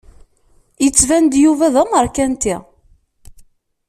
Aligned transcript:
Yettban-d 0.83 1.33
Yuba 1.43 1.67
d 1.73 1.75
amerkanti. 1.83 2.55